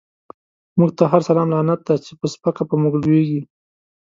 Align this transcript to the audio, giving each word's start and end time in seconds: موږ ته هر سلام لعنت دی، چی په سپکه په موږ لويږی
موږ 0.79 0.89
ته 0.97 1.03
هر 1.11 1.21
سلام 1.27 1.47
لعنت 1.53 1.79
دی، 1.87 1.95
چی 2.05 2.11
په 2.19 2.25
سپکه 2.33 2.63
په 2.69 2.75
موږ 2.81 2.93
لويږی 3.03 3.41